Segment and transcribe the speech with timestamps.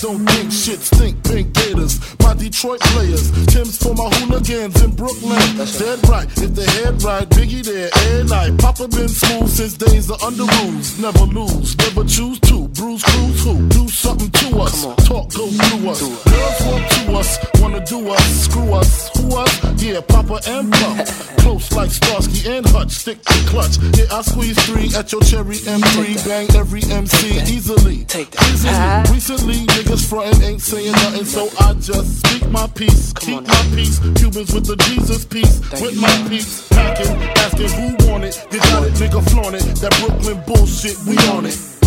[0.00, 1.22] don't think shit stink.
[1.24, 3.30] Pink gators, my Detroit players.
[3.46, 5.38] Timbs for my hooligans in Brooklyn.
[5.78, 8.58] Dead right, if the head right, Biggie there, and night.
[8.58, 11.00] Papa been smooth since days of Underoos.
[11.00, 12.68] Never lose, never choose to.
[12.68, 13.68] Bruise, cruise, who?
[13.68, 14.82] Do something to us.
[15.06, 16.00] Talk, go through us.
[16.00, 16.87] Girls to
[17.28, 19.10] us, wanna do us, screw us.
[19.16, 19.82] Who us?
[19.82, 21.06] Yeah, Papa and Pump.
[21.38, 23.78] Close like Starsky and Hutch, stick to clutch.
[23.96, 26.26] Yeah, I squeeze three at your cherry M3.
[26.26, 28.04] Bang every MC easily.
[28.04, 28.48] Take that.
[28.52, 28.72] Easily.
[28.74, 29.04] Ah.
[29.12, 33.62] Recently, niggas frontin' ain't saying nothing, so I just speak my peace, keep on my
[33.74, 33.98] peace.
[34.16, 36.00] Cubans with the Jesus piece, with you.
[36.00, 36.68] my peace.
[36.68, 38.36] Packing, asking who want it.
[38.52, 39.64] You got it, nigga, flaunt it.
[39.80, 41.77] That Brooklyn bullshit, we on it.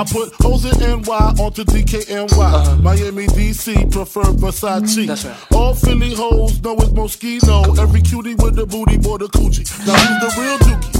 [0.00, 2.32] I put O's in NY onto DKNY.
[2.32, 2.76] Uh-huh.
[2.76, 4.96] Miami, DC, prefer Versace.
[4.96, 5.06] Mm-hmm.
[5.06, 5.52] That's right.
[5.52, 7.78] All Philly hoes know it's Moschino.
[7.78, 9.68] Every cutie with the booty, boy, the coochie.
[9.86, 10.99] Now who's the real dookie?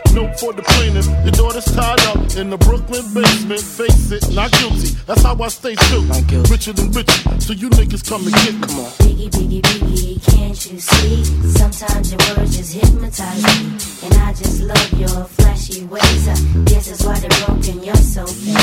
[0.13, 1.07] note for the plaintiff.
[1.23, 3.61] Your daughter's tied up in the Brooklyn basement.
[3.61, 4.95] Face it, not guilty.
[5.07, 6.03] That's how I stay true.
[6.05, 6.49] Not.
[6.49, 7.09] Richer than rich,
[7.39, 8.67] so you niggas come and get me.
[8.67, 8.91] Come on.
[9.03, 11.23] Biggie, biggie, biggie, can't you see?
[11.59, 13.77] Sometimes your words just hypnotize me.
[14.05, 16.27] And I just love your flashy ways.
[16.27, 18.55] Uh, I guess that's why they're broken, you're so fake.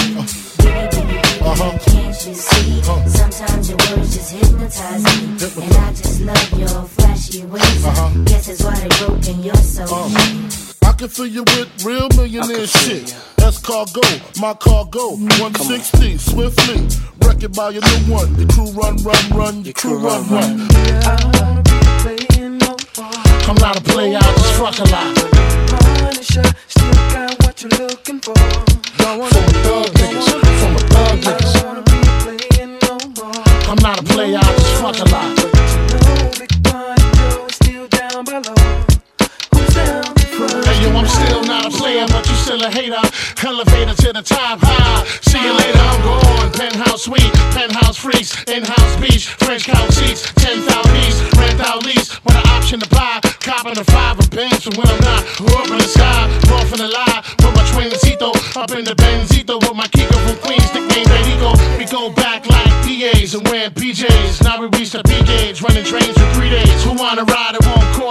[0.59, 1.65] Biggie, biggie, uh-huh.
[1.65, 1.78] biggie, Uh-huh.
[1.91, 2.81] can't you see?
[2.81, 3.09] Uh-huh.
[3.09, 5.65] Sometimes your words just hypnotize me.
[5.65, 7.84] And I just love your flashy ways.
[7.84, 9.93] I guess that's why they're broken, you're so fake.
[9.93, 10.68] Uh-huh.
[10.99, 13.13] I can fill you with real millionaire I can feel shit.
[13.13, 13.19] ya.
[13.37, 14.01] That's cargo,
[14.41, 16.89] my cargo, mm, 160, swiftly.
[17.23, 18.35] Wreck it by your new one.
[18.35, 19.63] Your crew run, run, run.
[19.63, 20.67] Your crew run, run.
[21.07, 23.15] I don't wanna be playing no more.
[23.47, 25.15] I'm not a player, I just fuck a lot.
[25.71, 28.35] Punisher, still got what you're looking for.
[28.99, 30.27] Don't want from a thug niggas,
[30.59, 31.55] from a thug I niggas.
[31.55, 33.71] don't wanna be playing no more.
[33.71, 35.31] I'm not a player, I just fuck a lot.
[35.39, 36.51] No big
[40.97, 43.03] I'm still not a player, but you still a hater.
[43.44, 45.04] Elevator to the top high.
[45.22, 46.53] See you later, I'm gone.
[46.53, 50.65] Penthouse suite, penthouse freaks, in-house beach, French couch seats, 10,000
[50.97, 53.21] east, rent out lease, with an option to buy.
[53.41, 55.22] Copping a five of bands from when I'm not.
[55.54, 59.60] Up in the sky, off in the lie, with my twincito, up in the Benzito,
[59.60, 61.53] with my Kiko from Queens, nickname Benito.
[61.78, 64.43] We go back like DAs and wearing PJs.
[64.43, 66.84] Now we reach the P gauge, running trains for three days.
[66.84, 67.58] Who wanna ride?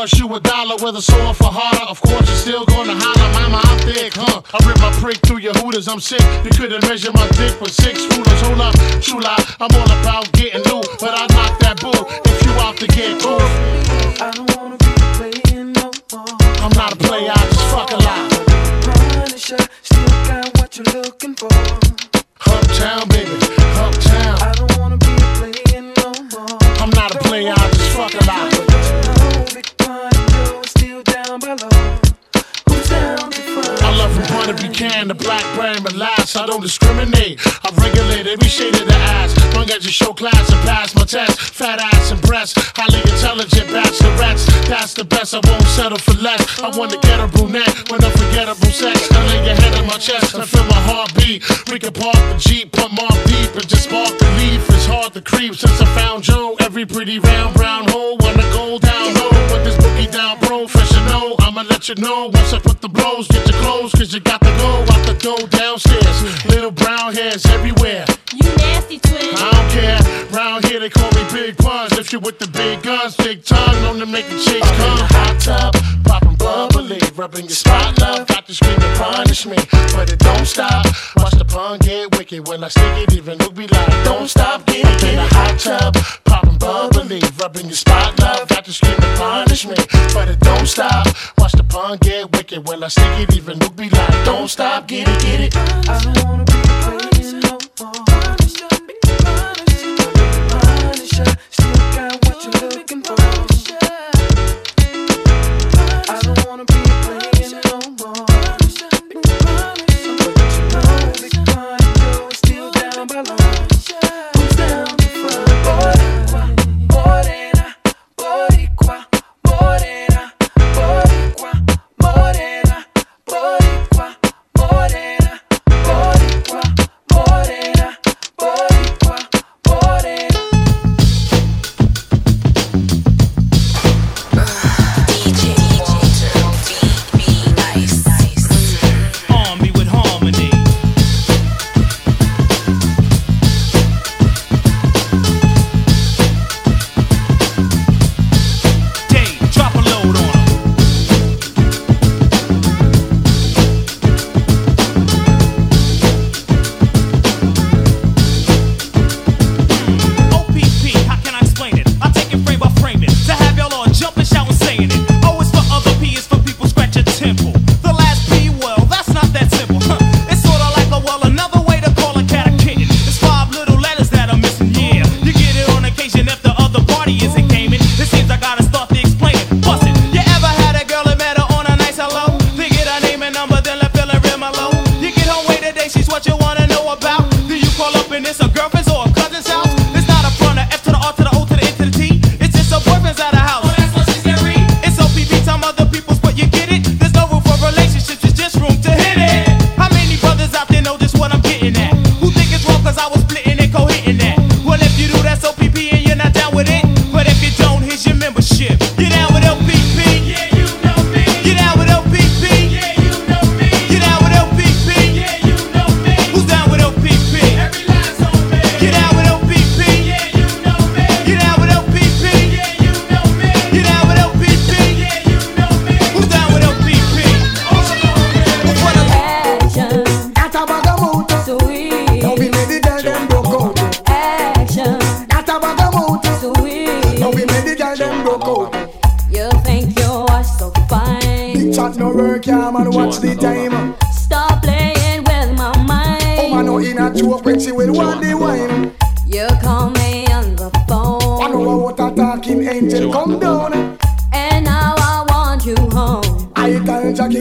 [0.08, 1.84] Cost you a dollar, whether sore for harder.
[1.92, 4.40] Of course, you're still gonna holler, mama, I'm thick, huh?
[4.56, 6.24] I rip my prick through your hooters, I'm sick.
[6.46, 8.40] You couldn't measure my dick with six rulers.
[8.48, 10.64] Hold up, chula, I'm all about getting
[36.68, 37.40] discriminate.
[37.64, 39.32] I regulate every shade of the ass.
[39.56, 41.40] Long as you show class and pass my test.
[41.56, 44.44] Fat ass and breasts, highly intelligent bachelorettes.
[44.68, 46.42] That's the best, I won't settle for less.
[46.60, 49.08] I want to get a brunette with unforgettable sex.
[49.12, 51.40] I lay your head on my chest and feel my heartbeat.
[51.72, 54.68] We can park the Jeep, put more deep, and just spark the leaf.
[54.76, 56.58] It's hard to creep since I found Joe.
[56.60, 59.32] Every pretty round brown hole, wanna go down low.
[59.48, 59.78] Put this
[60.08, 61.36] boogie down, bro, fresh and know.
[61.40, 63.28] I'ma let you know once I put the blows.
[63.28, 66.46] Get your clothes, cause you got to go out the door downstairs.
[66.46, 68.06] Little brown hairs everywhere.
[68.34, 69.36] You nasty twin.
[69.36, 70.38] I don't care.
[70.38, 71.98] Round here they call me Big Puns.
[71.98, 74.92] If you with the big guns, big tongue, known to make the chicks come.
[74.92, 75.74] In the Hot tub,
[76.04, 78.28] popping bubbly, rubbing your spot, love.
[78.28, 79.58] Got to scream and punish me,
[79.96, 80.86] but it don't stop.
[81.18, 83.14] Watch the pun get wicked when I stick it.
[83.14, 85.32] Even Luke be like, don't stop, get it, get it.
[85.34, 85.96] Hot tub,
[86.60, 88.48] popping bubbly, rubbing your spot, love.
[88.48, 89.76] Got to scream and punish me,
[90.14, 91.08] but it don't stop.
[91.38, 93.36] Watch the pun get wicked when I stick it.
[93.36, 95.56] Even Luke be like, don't stop, get it, get it.
[95.56, 98.06] I don't wanna be playing no more.
[100.50, 103.16] Punisher, still got what you're looking for.
[106.10, 106.74] I don't wanna be
[107.04, 108.27] playing no more.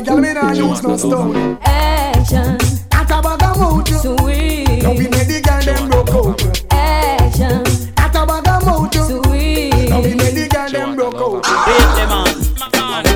[0.07, 1.59] girl, me nah use no stone.
[1.63, 2.57] Action.
[2.93, 3.89] At a bag of mouth.
[3.89, 4.83] Sweet.
[4.83, 6.73] Now we made the girl them broke out.
[6.73, 7.63] Action.
[7.99, 8.95] At a bag of mouth.
[8.95, 9.89] Sweet.
[9.91, 11.45] Now we made the girl them broke out.
[11.67, 12.27] Wait them on.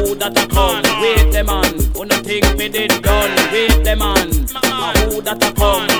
[0.07, 0.83] Who that a come?
[1.01, 1.65] Wait them on.
[1.95, 3.53] Who no think me did done?
[3.53, 4.29] Wait them on.
[5.11, 6.00] Who that a come?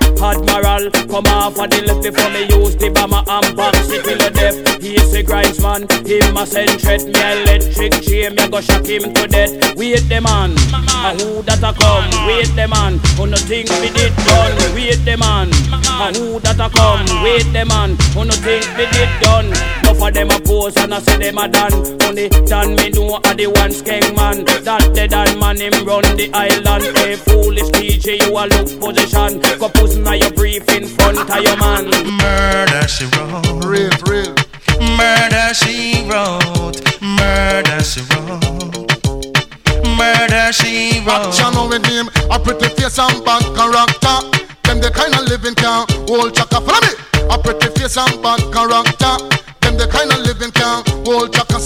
[0.19, 4.17] Admiral come off of the left before me use the bomber and box it till
[4.17, 4.81] the death.
[4.81, 7.03] He is a grinds man, him a send threat.
[7.05, 9.53] Me electric chain, me go shock him to death.
[9.77, 12.09] Wait the man, a who that a come?
[12.27, 14.55] Wait the man, who no think me did done?
[14.75, 17.05] Wait the man, a who that a come?
[17.23, 19.80] Wait the man, who no think me did done?
[19.95, 21.73] For them a pose and I say them a done.
[22.03, 24.45] Only done me know a the one skeng man.
[24.45, 26.97] That the done man him run the island.
[26.97, 29.41] Hey foolish DJ you a look position.
[29.59, 31.89] Go push now your brief in front of your man.
[32.17, 33.65] Murder she wrote.
[33.65, 34.35] Real, real.
[34.97, 36.81] Murder she wrote.
[37.01, 38.91] Murder she wrote.
[39.97, 41.31] Murder she wrote.
[41.31, 44.17] Action with him, a pretty face and bad character.
[44.63, 46.61] Them the kind of living can hold chaka.
[46.61, 46.93] Follow me.
[47.29, 49.40] A pretty face and bad character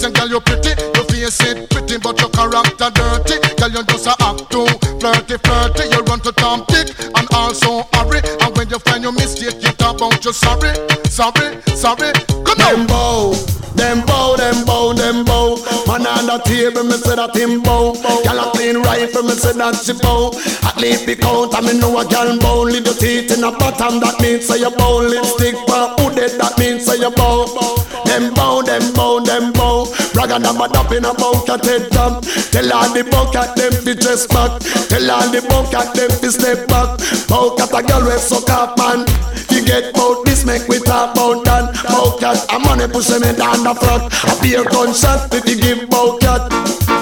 [0.00, 0.72] your and girl you pretty.
[0.94, 3.36] You face it pretty but your character dirty.
[3.56, 4.66] Girl you just a act too
[5.00, 5.88] flirty flirty.
[5.92, 8.20] You run to Tom Dick and also hurry.
[8.40, 10.74] And when you find your mistake you talk about you sorry
[11.16, 12.12] Sorry, sorry,
[12.44, 12.86] come on.
[12.86, 13.32] Bow,
[13.74, 15.56] them bow, them bow, them bow.
[15.88, 17.94] Man on the table me say that him bow.
[18.20, 20.28] Girl a clean rifle me say that she bow.
[20.68, 22.68] At least be count and me know a girl bow.
[22.68, 25.00] Little teeth in the bottom that means say you bow.
[25.08, 27.48] Lipstick for hooded that means say you bow.
[28.04, 29.55] Them bow, them bow, them.
[30.36, 32.22] Bragga them a up in a head top.
[32.52, 34.60] Tell all the bunker them fi dress back.
[34.88, 36.98] Tell all the bunker them fi step back.
[37.28, 39.06] Bow cat a girl we suck up man.
[39.50, 41.74] You get bout this make we talk about that.
[41.88, 44.12] Bow cat a money push me down the front.
[44.28, 46.50] A beer gunshot if you give bow cat.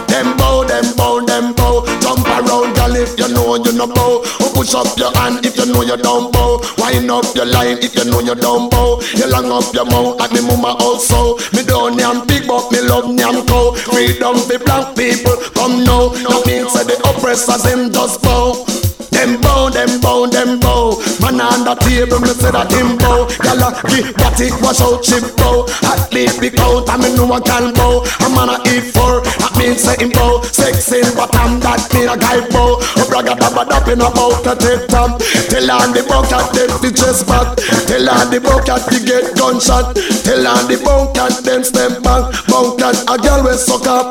[0.09, 1.83] Them bow, them bow, them bow.
[2.01, 4.23] Jump around, girl, if you know you no bow.
[4.55, 6.63] Push up your hand if you know you don't bow.
[6.79, 9.01] Wind up your line if you know you don't bow.
[9.15, 11.37] You long up your mouth like me mama also.
[11.53, 13.73] Me don't yam big, but me love yam cow.
[13.75, 16.09] Freedom for black people, come now.
[16.09, 18.94] That means that the oppressors them just bow.
[19.15, 20.99] Them bow, them bow, them bow.
[21.23, 23.31] Man on the table, me say that him bow.
[23.47, 23.55] A
[23.87, 25.71] give what it wash out chip bow.
[25.87, 28.03] At least be count, I me know I can bow.
[28.03, 30.43] A man a eat for, that means say him bow.
[30.51, 32.83] Sex in bottom, that mean a guy bow.
[32.99, 35.23] A bragga dabba dap in a bow to take top.
[35.47, 37.55] Tell on the bucket, them the chest back.
[37.87, 39.95] Tell on the bucket, you get gunshot.
[40.27, 42.35] Tell on the bucket, them step back.
[42.51, 44.11] Bucket, a girl with suck up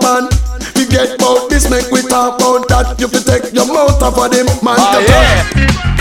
[0.84, 3.00] We get bout this, make we talk about that.
[3.00, 4.76] You fi take your mouth off of them, man.
[4.76, 5.48] Oh, yeah.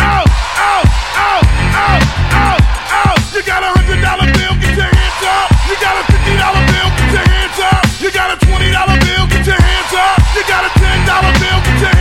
[0.03, 0.27] Ow,
[0.59, 0.83] ow,
[1.23, 1.39] ow,
[1.71, 1.99] ow,
[2.35, 2.59] ow,
[2.91, 3.15] ow.
[3.31, 5.55] You got a hundred dollar bill, get your hands up.
[5.71, 7.83] You got a fifty dollar bill, get your hands up.
[8.03, 10.19] You got a twenty dollar bill, get your hands up.
[10.35, 11.92] You got a ten dollar bill, get your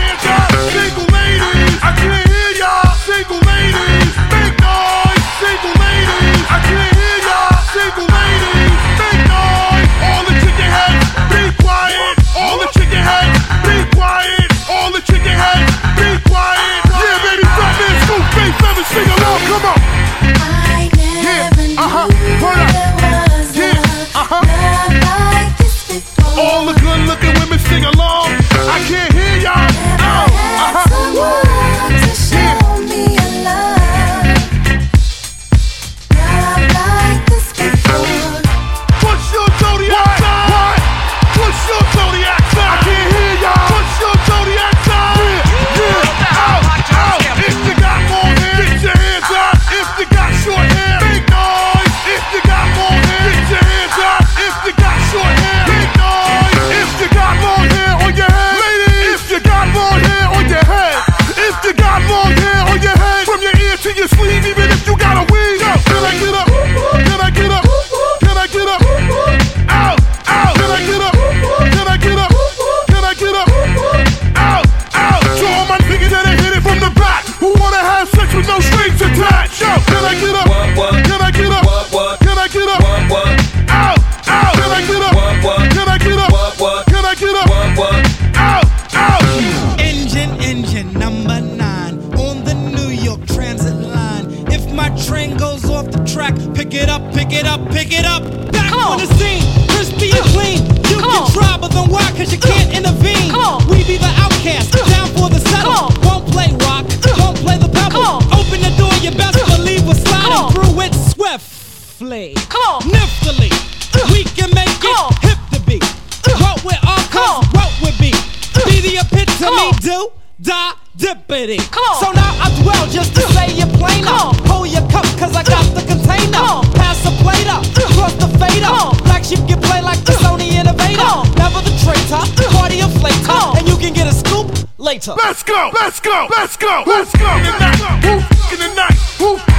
[119.91, 121.60] do da dippity.
[122.00, 124.36] So now I dwell just to say you're plain up.
[124.48, 126.63] Hold your cup, cause I got the container.
[126.79, 127.63] Pass the plate up,
[127.95, 128.79] cross the fader.
[129.03, 131.13] Black sheep can play like the Sony innovator.
[131.36, 132.24] Never the traitor,
[132.55, 133.41] party of later.
[133.57, 135.13] And you can get a scoop later.
[135.17, 137.29] Let's go, let's go, let's go, let's go.
[137.38, 138.13] In the night, who
[138.53, 139.50] in the night, who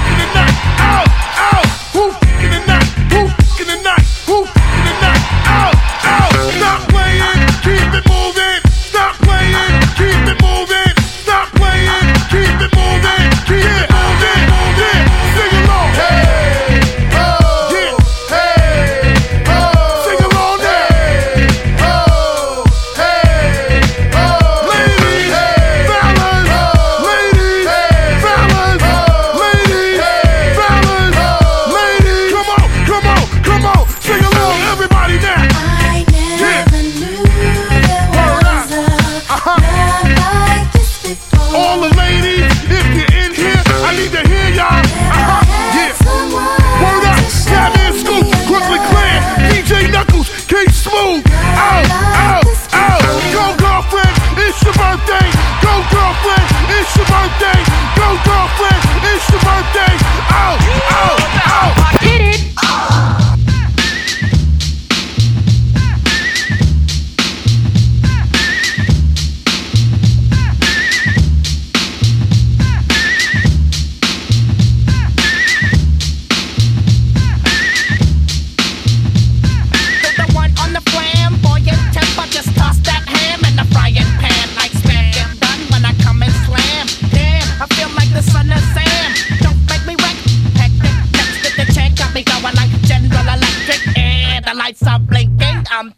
[51.02, 51.41] Boom!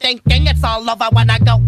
[0.00, 1.58] Thinking it's all over when I go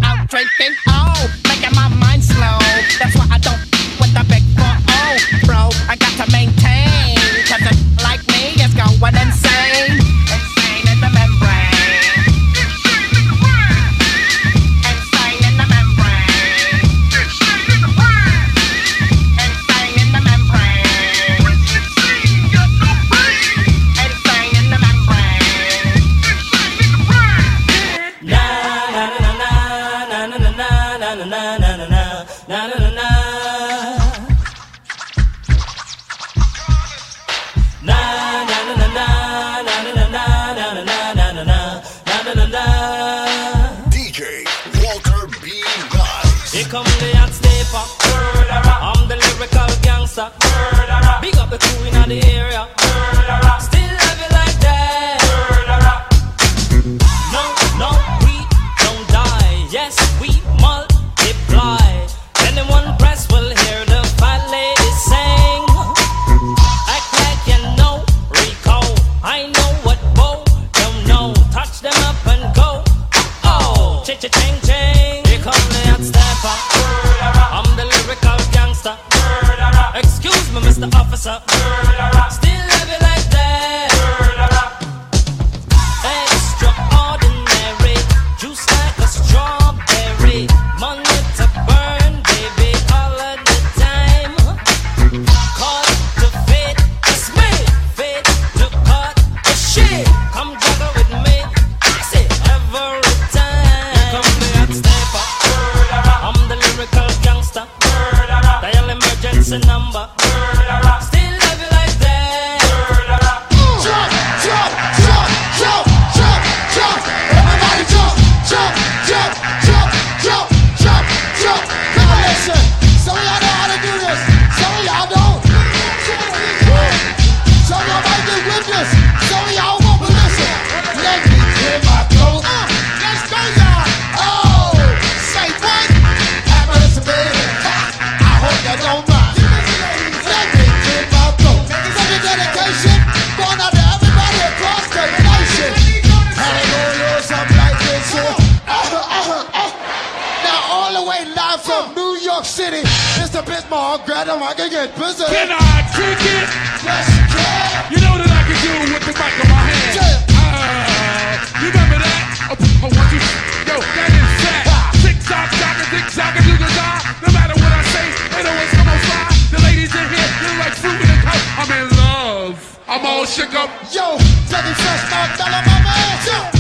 [154.37, 155.25] time I can get busy.
[155.25, 156.49] Can I kick it?
[156.85, 157.93] Yes, you can.
[157.93, 159.93] You know that I can do with the back of my hand.
[159.97, 160.37] Yeah.
[160.37, 162.21] Uh, you remember that?
[162.53, 163.21] Oh, oh, oh what you,
[163.65, 164.65] yo, that is that.
[165.01, 167.01] Tick tock, tock, tick tock, you can die.
[167.25, 169.25] No matter what I say, it always come on fly.
[169.53, 171.41] The ladies in here, they're like fruit in a cup.
[171.57, 172.57] I'm in love.
[172.89, 173.71] I'm all shook up.
[173.89, 174.21] Yo,
[174.53, 176.17] tell me trust my fella, my man.
[176.29, 176.56] Yeah.